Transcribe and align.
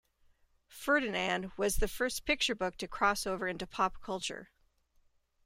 "Ferdinand" 0.67 1.51
was 1.57 1.75
the 1.77 1.87
first 1.87 2.25
picture 2.25 2.55
book 2.55 2.75
to 2.77 2.87
crossover 2.87 3.47
into 3.47 3.67
pop 3.67 4.01
culture. 4.01 4.49